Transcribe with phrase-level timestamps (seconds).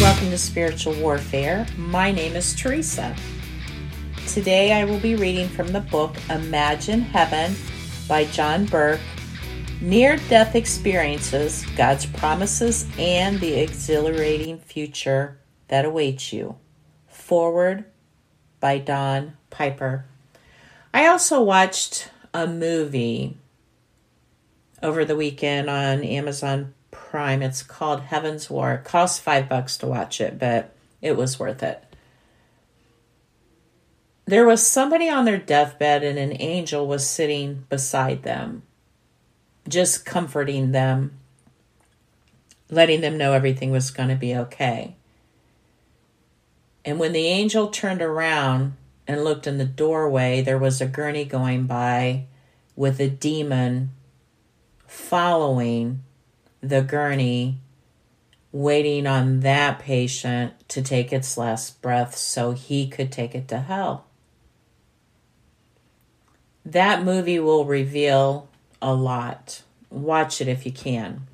[0.00, 1.66] welcome to Spiritual Warfare.
[1.76, 3.14] My name is Teresa.
[4.26, 7.54] Today I will be reading from the book Imagine Heaven
[8.08, 9.00] by John Burke
[9.80, 16.56] Near Death Experiences, God's Promises, and the Exhilarating Future That Awaits You.
[17.06, 17.84] Forward
[18.60, 20.06] by Don Piper.
[20.92, 23.36] I also watched a movie
[24.82, 26.74] over the weekend on Amazon
[27.14, 27.42] Prime.
[27.42, 28.72] It's called Heaven's War.
[28.72, 31.80] It costs five bucks to watch it, but it was worth it.
[34.24, 38.64] There was somebody on their deathbed, and an angel was sitting beside them,
[39.68, 41.12] just comforting them,
[42.68, 44.96] letting them know everything was going to be okay.
[46.84, 48.72] And when the angel turned around
[49.06, 52.24] and looked in the doorway, there was a gurney going by
[52.74, 53.92] with a demon
[54.88, 56.03] following
[56.68, 57.58] the gurney,
[58.52, 63.60] waiting on that patient to take its last breath so he could take it to
[63.60, 64.06] hell.
[66.64, 68.48] That movie will reveal
[68.80, 69.62] a lot.
[69.90, 71.26] Watch it if you can.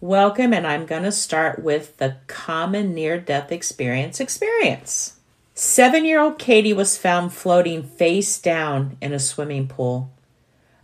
[0.00, 5.18] Welcome, and I'm going to start with the common near death experience experience.
[5.54, 10.13] Seven year old Katie was found floating face down in a swimming pool.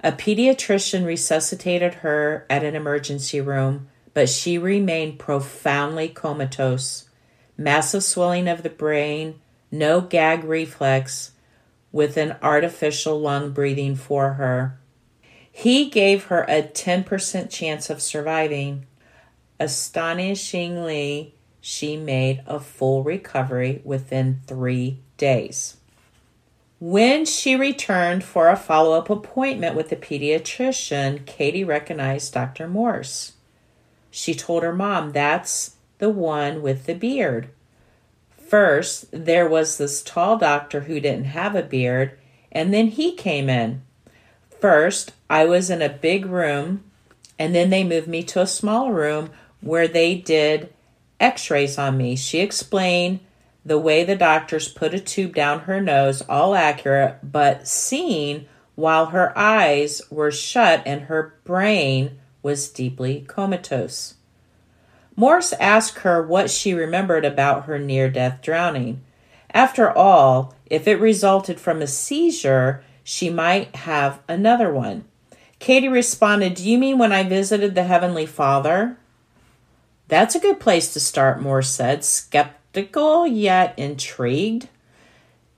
[0.02, 7.10] A pediatrician resuscitated her at an emergency room, but she remained profoundly comatose.
[7.58, 11.32] Massive swelling of the brain, no gag reflex,
[11.92, 14.78] with an artificial lung breathing for her.
[15.52, 18.86] He gave her a 10% chance of surviving.
[19.58, 25.76] Astonishingly, she made a full recovery within three days.
[26.80, 32.66] When she returned for a follow up appointment with the pediatrician, Katie recognized Dr.
[32.66, 33.32] Morse.
[34.10, 37.50] She told her mom, That's the one with the beard.
[38.30, 42.18] First, there was this tall doctor who didn't have a beard,
[42.50, 43.82] and then he came in.
[44.58, 46.82] First, I was in a big room,
[47.38, 49.28] and then they moved me to a small room
[49.60, 50.72] where they did
[51.20, 52.16] x rays on me.
[52.16, 53.20] She explained
[53.64, 59.06] the way the doctors put a tube down her nose, all accurate, but seen while
[59.06, 64.14] her eyes were shut and her brain was deeply comatose.
[65.14, 69.02] Morse asked her what she remembered about her near death drowning.
[69.52, 75.04] After all, if it resulted from a seizure, she might have another one.
[75.58, 78.96] Katie responded, Do you mean when I visited the Heavenly Father?
[80.08, 84.68] That's a good place to start, Morse said, skeptical skeptical yet intrigued.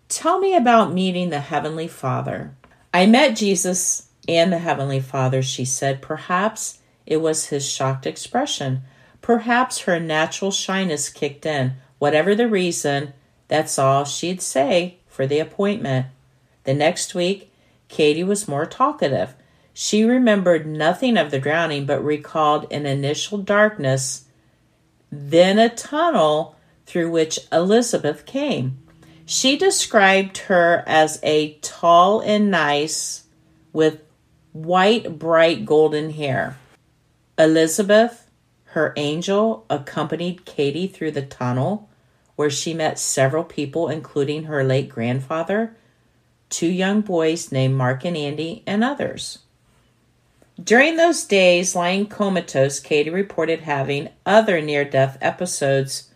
[0.08, 2.54] Tell me about meeting the Heavenly Father.
[2.92, 6.00] I met Jesus and the Heavenly Father, she said.
[6.00, 8.82] Perhaps it was his shocked expression.
[9.20, 11.74] Perhaps her natural shyness kicked in.
[11.98, 13.12] Whatever the reason,
[13.48, 16.06] that's all she'd say for the appointment.
[16.64, 17.52] The next week,
[17.88, 19.34] Katie was more talkative.
[19.74, 24.24] She remembered nothing of the drowning, but recalled an initial darkness,
[25.10, 26.56] then a tunnel
[26.86, 28.78] through which Elizabeth came.
[29.24, 33.24] She described her as a tall and nice
[33.72, 34.02] with
[34.52, 36.58] white, bright golden hair.
[37.38, 38.30] Elizabeth,
[38.64, 41.88] her angel, accompanied Katie through the tunnel
[42.36, 45.76] where she met several people, including her late grandfather,
[46.48, 49.38] two young boys named Mark and Andy, and others.
[50.62, 56.11] During those days, lying comatose, Katie reported having other near death episodes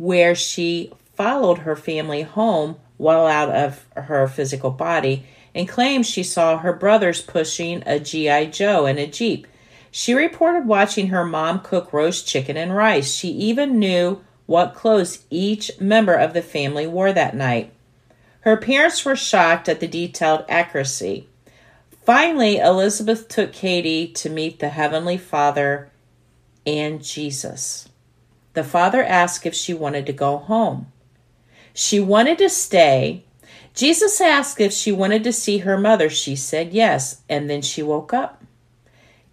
[0.00, 6.22] where she followed her family home while out of her physical body and claims she
[6.22, 8.46] saw her brothers pushing a G.I.
[8.46, 9.46] Joe in a Jeep.
[9.90, 13.12] She reported watching her mom cook roast chicken and rice.
[13.12, 17.70] She even knew what clothes each member of the family wore that night.
[18.40, 21.28] Her parents were shocked at the detailed accuracy.
[22.06, 25.90] Finally, Elizabeth took Katie to meet the Heavenly Father
[26.66, 27.89] and Jesus.
[28.52, 30.92] The father asked if she wanted to go home.
[31.72, 33.24] She wanted to stay.
[33.74, 36.10] Jesus asked if she wanted to see her mother.
[36.10, 38.42] She said yes, and then she woke up.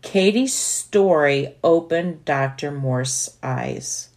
[0.01, 2.71] Katie's story opened Dr.
[2.71, 4.09] Morse's eyes.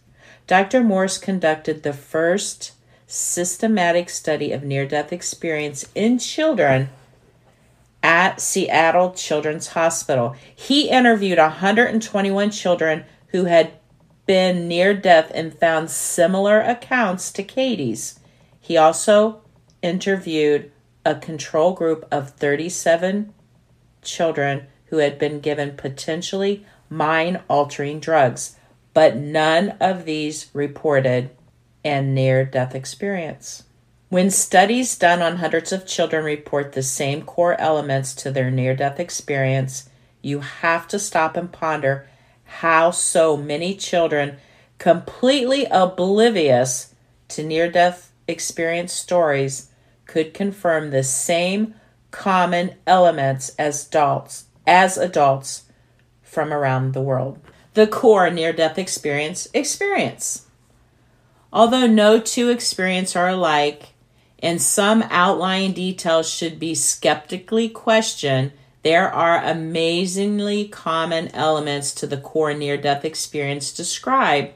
[0.47, 0.83] Dr.
[0.83, 2.73] Morse conducted the first
[3.07, 6.89] systematic study of near death experience in children
[8.03, 10.35] at Seattle Children's Hospital.
[10.55, 13.73] He interviewed 121 children who had
[14.31, 18.17] been near death and found similar accounts to Katie's.
[18.61, 19.41] He also
[19.81, 20.71] interviewed
[21.05, 23.33] a control group of 37
[24.01, 28.55] children who had been given potentially mind altering drugs.
[28.93, 31.29] but none of these reported
[31.83, 33.63] an near death experience.
[34.07, 38.77] When studies done on hundreds of children report the same core elements to their near
[38.77, 39.89] death experience,
[40.21, 42.07] you have to stop and ponder
[42.59, 44.37] how so many children,
[44.77, 46.93] completely oblivious
[47.29, 49.69] to near death experience stories,
[50.05, 51.73] could confirm the same
[52.11, 55.63] common elements as adults as adults
[56.21, 57.39] from around the world.
[57.73, 60.45] The core near death experience experience.
[61.53, 63.93] Although no two experiences are alike,
[64.39, 68.51] and some outlying details should be skeptically questioned,
[68.83, 74.53] there are amazingly common elements to the core near death experience described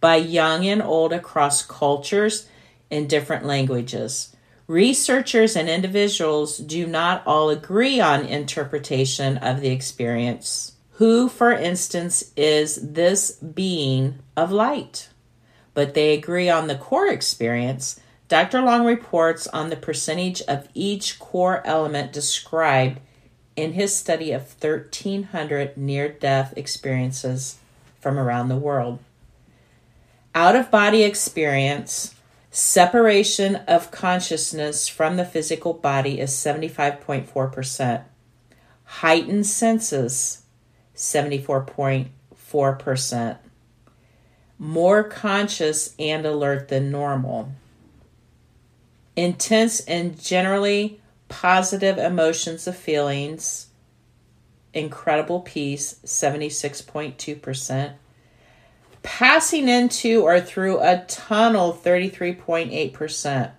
[0.00, 2.48] by young and old across cultures
[2.90, 4.34] in different languages.
[4.66, 10.72] Researchers and individuals do not all agree on interpretation of the experience.
[10.92, 15.08] Who, for instance, is this being of light?
[15.74, 18.00] But they agree on the core experience.
[18.28, 18.60] Dr.
[18.60, 23.00] Long reports on the percentage of each core element described
[23.58, 27.58] in his study of 1,300 near death experiences
[28.00, 29.00] from around the world.
[30.32, 32.14] Out of body experience,
[32.52, 38.04] separation of consciousness from the physical body is 75.4%.
[38.84, 40.42] Heightened senses,
[40.94, 43.38] 74.4%.
[44.60, 47.50] More conscious and alert than normal.
[49.16, 53.68] Intense and generally positive emotions of feelings,
[54.72, 57.92] incredible peace, 76.2%.
[59.02, 63.52] Passing into or through a tunnel, 33.8%.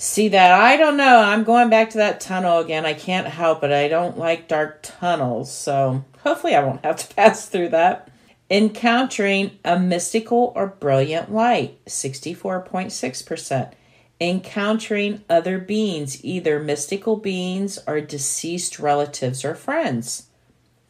[0.00, 0.52] See that?
[0.52, 1.18] I don't know.
[1.18, 2.86] I'm going back to that tunnel again.
[2.86, 3.72] I can't help it.
[3.72, 8.08] I don't like dark tunnels, so hopefully I won't have to pass through that.
[8.50, 13.72] Encountering a mystical or brilliant light, 64.6%.
[14.20, 20.26] Encountering other beings, either mystical beings or deceased relatives or friends,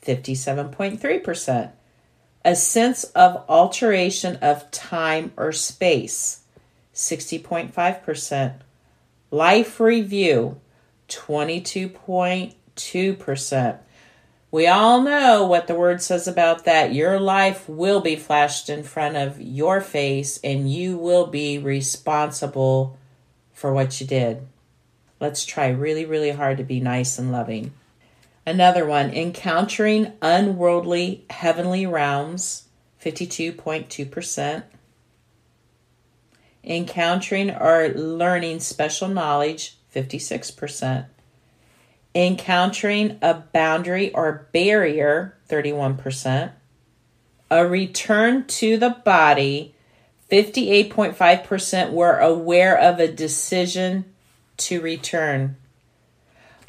[0.03, 1.73] 57.3%.
[2.45, 6.43] A sense of alteration of time or space,
[6.95, 8.55] 60.5%.
[9.31, 10.59] Life review,
[11.09, 13.79] 22.2%.
[14.51, 16.95] We all know what the word says about that.
[16.95, 22.97] Your life will be flashed in front of your face, and you will be responsible
[23.59, 24.47] for what you did.
[25.21, 27.73] Let's try really, really hard to be nice and loving.
[28.47, 32.69] Another one encountering unworldly heavenly realms,
[33.03, 34.63] 52.2%
[36.65, 41.07] encountering or learning special knowledge 56%,
[42.15, 46.53] encountering a boundary or barrier 31%,
[47.51, 49.75] a return to the body
[50.31, 54.05] 58.5% were aware of a decision
[54.59, 55.57] to return.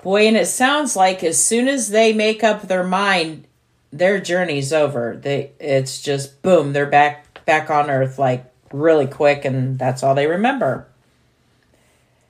[0.02, 3.46] Boy, and it sounds like as soon as they make up their mind,
[3.92, 5.20] their journey's over.
[5.22, 10.16] They it's just boom, they're back back on earth like really quick, and that's all
[10.16, 10.88] they remember.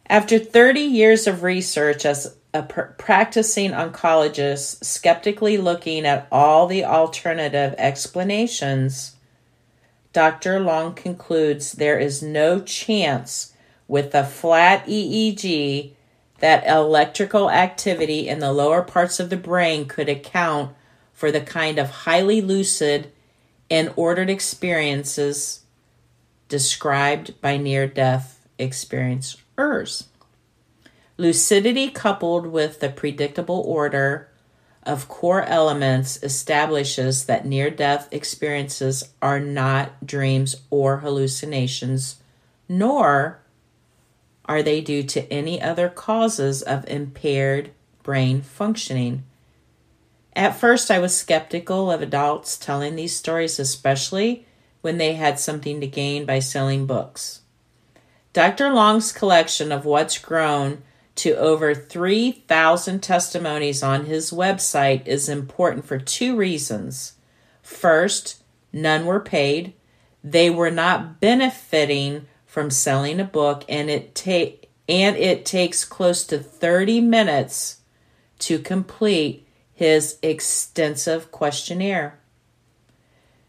[0.07, 6.85] After 30 years of research as a pr- practicing oncologist, skeptically looking at all the
[6.85, 9.15] alternative explanations,
[10.11, 10.59] Dr.
[10.59, 13.53] Long concludes there is no chance
[13.87, 15.93] with a flat EEG
[16.39, 20.75] that electrical activity in the lower parts of the brain could account
[21.13, 23.11] for the kind of highly lucid
[23.69, 25.63] and ordered experiences
[26.47, 30.05] described by near death experiencers.
[31.17, 34.28] Lucidity coupled with the predictable order
[34.83, 42.21] of core elements establishes that near death experiences are not dreams or hallucinations,
[42.67, 43.39] nor
[44.45, 47.71] are they due to any other causes of impaired
[48.03, 49.23] brain functioning.
[50.35, 54.47] At first, I was skeptical of adults telling these stories, especially
[54.81, 57.41] when they had something to gain by selling books.
[58.31, 58.71] Dr.
[58.71, 60.81] Long's collection of what's grown
[61.19, 67.13] to over 3,000 testimonies on his website is important for two reasons.
[67.61, 69.73] First, none were paid.
[70.23, 76.23] They were not benefiting from selling a book and it take and it takes close
[76.23, 77.81] to 30 minutes
[78.39, 82.19] to complete his extensive questionnaire.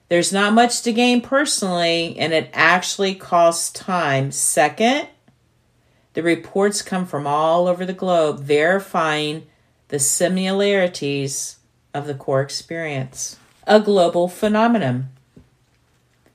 [0.08, 4.32] There's not much to gain personally, and it actually costs time.
[4.32, 5.08] Second,
[6.14, 9.46] the reports come from all over the globe verifying
[9.88, 11.58] the similarities
[11.94, 13.36] of the core experience.
[13.66, 15.08] A global phenomenon.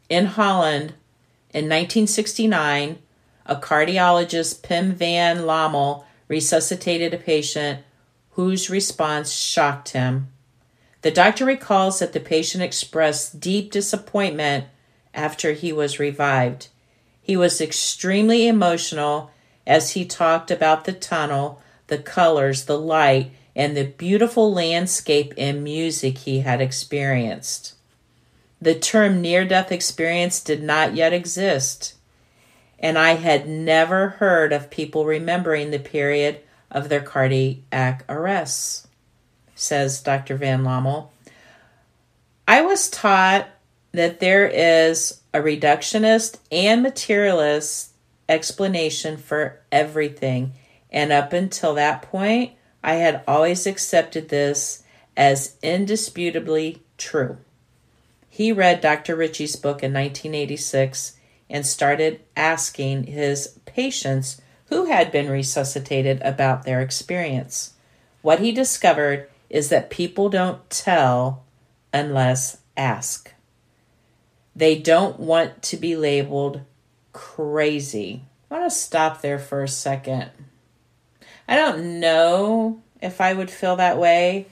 [0.10, 0.94] In Holland,
[1.52, 3.00] in 1969,
[3.46, 7.82] a cardiologist, Pim van Lommel, resuscitated a patient
[8.32, 10.28] whose response shocked him.
[11.02, 14.66] The doctor recalls that the patient expressed deep disappointment
[15.14, 16.70] after he was revived.
[17.22, 19.32] He was extremely emotional
[19.66, 25.64] as he talked about the tunnel, the colors, the light, and the beautiful landscape and
[25.64, 27.74] music he had experienced.
[28.62, 31.96] The term near death experience did not yet exist,
[32.80, 36.40] and I had never heard of people remembering the period
[36.72, 38.88] of their cardiac arrests,
[39.56, 40.36] says Dr.
[40.36, 41.12] Van Lommel.
[42.48, 43.48] I was taught
[43.92, 47.92] that there is a reductionist and materialist
[48.28, 50.54] explanation for everything,
[50.92, 52.54] and up until that point,
[52.84, 54.84] I had always accepted this
[55.18, 57.38] as indisputably true.
[58.30, 59.16] He read Dr.
[59.16, 61.18] Ritchie's book in 1986
[61.50, 67.74] and started asking his patients who had been resuscitated about their experience.
[68.22, 71.44] What he discovered is that people don't tell
[71.94, 73.34] unless asked.
[74.56, 76.62] They don't want to be labeled
[77.16, 78.24] crazy.
[78.52, 80.32] I want to stop there for a second.
[81.48, 84.48] I don't know if I would feel that way.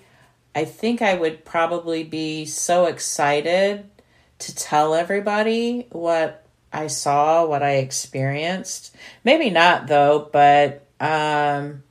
[0.55, 3.83] I think I would probably be so excited
[4.39, 8.95] to tell everybody what I saw, what I experienced.
[9.25, 11.83] Maybe not though, but um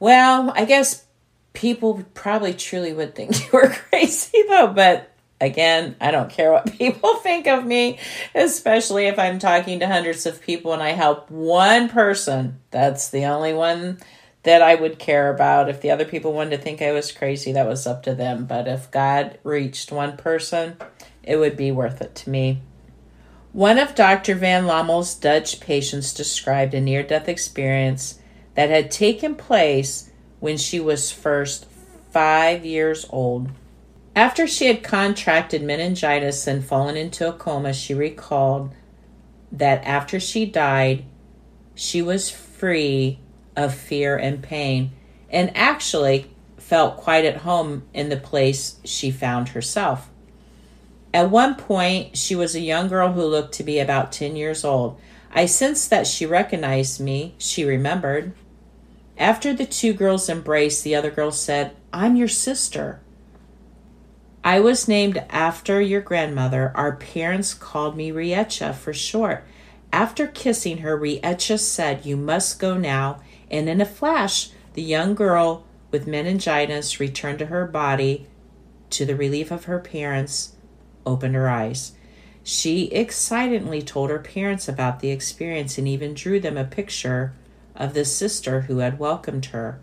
[0.00, 1.04] well, I guess
[1.52, 6.72] people probably truly would think you were crazy though, but again, I don't care what
[6.78, 7.98] people think of me,
[8.34, 12.60] especially if I'm talking to hundreds of people and I help one person.
[12.70, 13.98] That's the only one
[14.42, 15.68] that I would care about.
[15.68, 18.46] If the other people wanted to think I was crazy, that was up to them.
[18.46, 20.76] But if God reached one person,
[21.22, 22.60] it would be worth it to me.
[23.52, 24.34] One of Dr.
[24.34, 28.20] Van Lommel's Dutch patients described a near death experience
[28.54, 31.66] that had taken place when she was first
[32.12, 33.50] five years old.
[34.16, 38.72] After she had contracted meningitis and fallen into a coma, she recalled
[39.52, 41.04] that after she died,
[41.74, 43.18] she was free
[43.54, 44.92] of fear and pain
[45.28, 50.08] and actually felt quite at home in the place she found herself.
[51.12, 54.64] At one point, she was a young girl who looked to be about 10 years
[54.64, 54.98] old.
[55.30, 58.32] I sensed that she recognized me, she remembered.
[59.18, 63.00] After the two girls embraced, the other girl said, I'm your sister.
[64.46, 66.70] I was named after your grandmother.
[66.76, 69.44] Our parents called me Rietje for short.
[69.92, 73.20] After kissing her, Rietje said, You must go now.
[73.50, 78.28] And in a flash, the young girl with meningitis returned to her body.
[78.90, 80.52] To the relief of her parents,
[81.04, 81.94] opened her eyes.
[82.44, 87.34] She excitedly told her parents about the experience and even drew them a picture
[87.74, 89.80] of the sister who had welcomed her.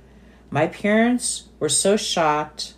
[0.50, 2.75] My parents were so shocked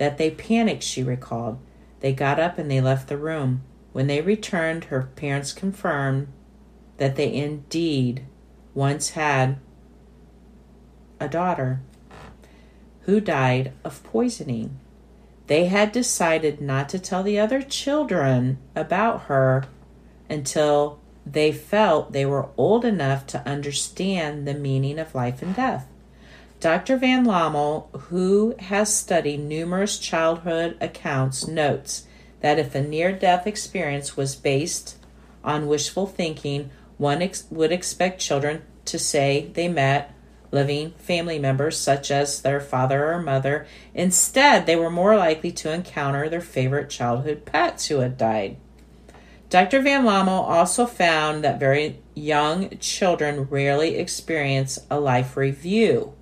[0.00, 1.58] that they panicked, she recalled.
[2.00, 3.60] They got up and they left the room.
[3.92, 6.28] When they returned, her parents confirmed
[6.96, 8.24] that they indeed
[8.72, 9.58] once had
[11.20, 11.82] a daughter
[13.00, 14.80] who died of poisoning.
[15.48, 19.64] They had decided not to tell the other children about her
[20.30, 25.89] until they felt they were old enough to understand the meaning of life and death.
[26.60, 26.98] Dr.
[26.98, 32.06] Van Lommel, who has studied numerous childhood accounts, notes
[32.42, 34.98] that if a near death experience was based
[35.42, 40.14] on wishful thinking, one ex- would expect children to say they met
[40.50, 43.66] living family members, such as their father or mother.
[43.94, 48.58] Instead, they were more likely to encounter their favorite childhood pets who had died.
[49.48, 49.80] Dr.
[49.80, 56.12] Van Lommel also found that very young children rarely experience a life review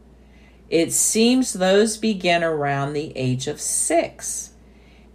[0.69, 4.53] it seems those begin around the age of six.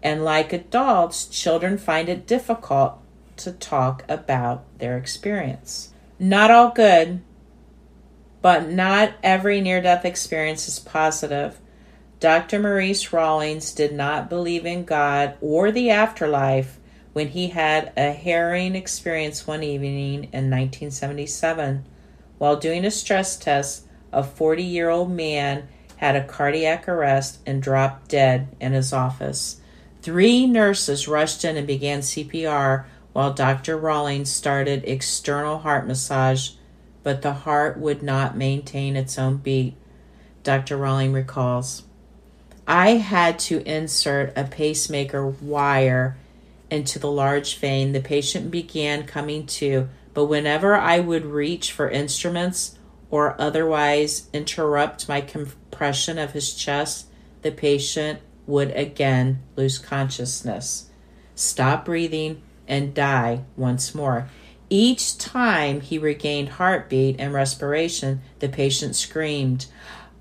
[0.02, 2.98] And like adults, children find it difficult
[3.38, 5.92] to talk about their experience.
[6.20, 7.22] Not all good,
[8.42, 11.60] but not every near death experience is positive.
[12.20, 12.60] Dr.
[12.60, 16.80] Maurice Rawlings did not believe in God or the afterlife
[17.14, 21.86] when he had a harrowing experience one evening in 1977.
[22.38, 25.67] While doing a stress test, a 40 year old man
[25.98, 29.62] had a cardiac arrest and dropped dead in his office.
[30.01, 33.77] Three nurses rushed in and began CPR while Dr.
[33.77, 36.51] Rawlings started external heart massage,
[37.03, 39.75] but the heart would not maintain its own beat.
[40.43, 40.75] Dr.
[40.77, 41.84] Rawlings recalls
[42.67, 46.17] I had to insert a pacemaker wire
[46.70, 47.91] into the large vein.
[47.91, 52.77] The patient began coming to, but whenever I would reach for instruments
[53.13, 57.05] or otherwise interrupt my compression of his chest,
[57.43, 60.89] the patient would again lose consciousness,
[61.36, 64.27] stop breathing, and die once more.
[64.67, 69.67] Each time he regained heartbeat and respiration, the patient screamed,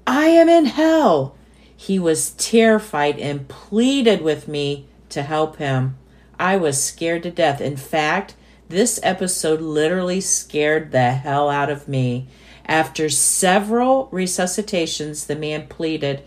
[0.07, 1.35] I am in hell.
[1.75, 5.97] He was terrified and pleaded with me to help him.
[6.39, 7.63] I was scared to death.
[7.63, 8.35] In fact,
[8.69, 12.29] this episode literally scared the hell out of me.
[12.67, 16.23] After several resuscitations, the man pleaded,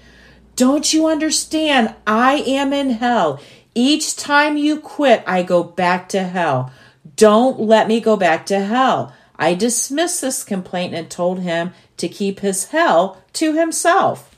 [0.56, 1.96] Don't you understand?
[2.06, 3.39] I am in hell.
[3.74, 6.72] Each time you quit, I go back to hell.
[7.15, 9.13] Don't let me go back to hell.
[9.38, 14.36] I dismissed this complaint and told him to keep his hell to himself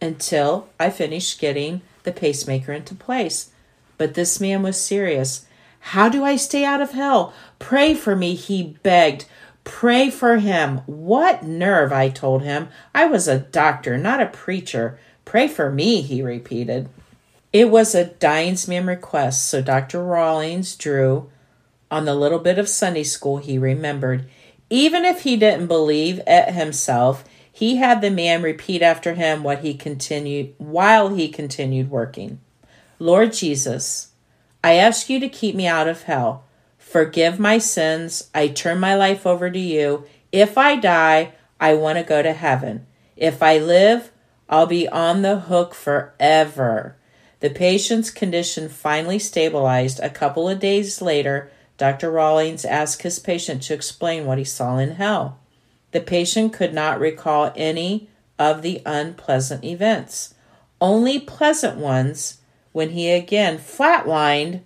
[0.00, 3.50] until I finished getting the pacemaker into place.
[3.98, 5.46] But this man was serious.
[5.80, 7.34] How do I stay out of hell?
[7.58, 9.26] Pray for me, he begged.
[9.64, 10.78] Pray for him.
[10.86, 12.68] What nerve, I told him.
[12.94, 14.98] I was a doctor, not a preacher.
[15.24, 16.88] Pray for me, he repeated.
[17.52, 20.02] It was a dying man request, so Dr.
[20.04, 21.30] Rawlings drew
[21.90, 24.26] on the little bit of Sunday school he remembered.
[24.70, 29.60] Even if he didn't believe it himself, he had the man repeat after him what
[29.60, 32.38] he continued while he continued working.
[32.98, 34.12] Lord Jesus,
[34.62, 36.44] I ask you to keep me out of hell.
[36.90, 38.30] Forgive my sins.
[38.34, 40.06] I turn my life over to you.
[40.32, 42.84] If I die, I want to go to heaven.
[43.16, 44.10] If I live,
[44.48, 46.96] I'll be on the hook forever.
[47.38, 52.10] The patient's condition finally stabilized a couple of days later Dr.
[52.10, 55.38] Rawlings asked his patient to explain what he saw in hell.
[55.92, 60.34] The patient could not recall any of the unpleasant events,
[60.80, 62.38] only pleasant ones
[62.72, 64.62] when he again flatlined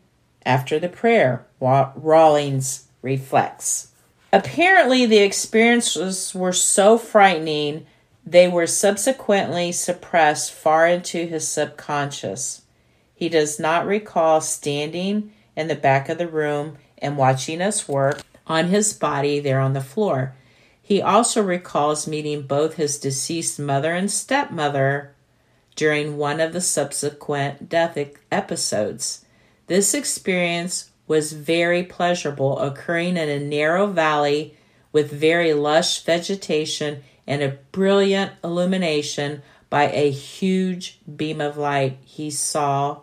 [0.47, 3.93] after the prayer, Rawlings reflects.
[4.33, 7.87] Apparently, the experiences were so frightening
[8.27, 12.63] they were subsequently suppressed far into his subconscious.
[13.15, 18.23] He does not recall standing in the back of the room and watching us work
[18.47, 20.35] on his body there on the floor.
[20.81, 25.15] He also recalls meeting both his deceased mother and stepmother
[25.77, 27.99] during one of the subsequent death
[28.31, 29.24] episodes.
[29.67, 34.57] This experience was very pleasurable, occurring in a narrow valley
[34.93, 41.99] with very lush vegetation and a brilliant illumination by a huge beam of light.
[42.05, 43.01] He saw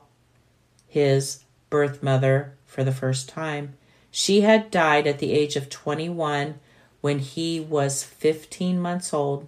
[0.88, 3.76] his birth mother for the first time.
[4.12, 6.60] She had died at the age of 21
[7.02, 9.48] when he was 15 months old.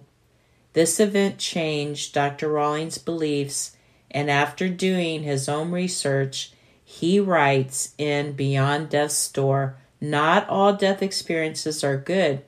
[0.72, 2.48] This event changed Dr.
[2.48, 3.76] Rawlings' beliefs,
[4.10, 6.52] and after doing his own research,
[6.84, 12.44] he writes in Beyond Death's Door Not all death experiences are good.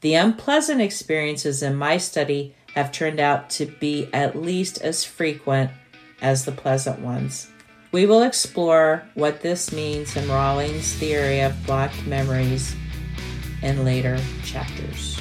[0.00, 5.70] The unpleasant experiences in my study have turned out to be at least as frequent
[6.20, 7.48] as the pleasant ones.
[7.90, 12.76] We will explore what this means in Rawlings' theory of blocked memories
[13.62, 15.17] in later chapters.